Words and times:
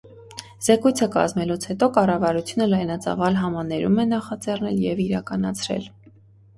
Զեկույցը 0.67 1.07
կազմելուց 1.15 1.67
հետո 1.73 1.91
կառավարությունը 1.99 2.69
լայնածավալ 2.73 3.41
համաներում 3.45 4.03
է 4.05 4.09
նախաձեռնել 4.19 4.85
և 4.91 5.07
իրականացրել։ 5.09 5.91